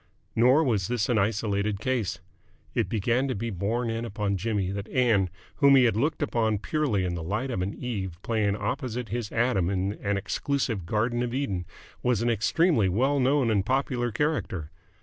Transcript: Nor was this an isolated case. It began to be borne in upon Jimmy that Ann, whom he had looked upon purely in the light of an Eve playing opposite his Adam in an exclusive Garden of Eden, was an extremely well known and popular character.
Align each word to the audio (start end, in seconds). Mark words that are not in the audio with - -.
Nor 0.35 0.63
was 0.63 0.87
this 0.87 1.09
an 1.09 1.19
isolated 1.19 1.79
case. 1.79 2.21
It 2.73 2.89
began 2.89 3.27
to 3.27 3.35
be 3.35 3.51
borne 3.51 3.91
in 3.91 4.03
upon 4.03 4.35
Jimmy 4.35 4.71
that 4.71 4.89
Ann, 4.89 5.29
whom 5.57 5.75
he 5.75 5.83
had 5.83 5.95
looked 5.95 6.23
upon 6.23 6.57
purely 6.57 7.05
in 7.05 7.13
the 7.13 7.21
light 7.21 7.51
of 7.51 7.61
an 7.61 7.75
Eve 7.75 8.17
playing 8.23 8.55
opposite 8.55 9.09
his 9.09 9.31
Adam 9.31 9.69
in 9.69 9.93
an 10.03 10.17
exclusive 10.17 10.87
Garden 10.87 11.21
of 11.21 11.35
Eden, 11.35 11.65
was 12.01 12.23
an 12.23 12.31
extremely 12.31 12.89
well 12.89 13.19
known 13.19 13.51
and 13.51 13.63
popular 13.63 14.11
character. 14.11 14.71